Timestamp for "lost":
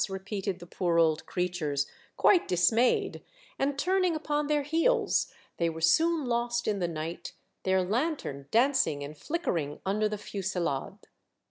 6.25-6.67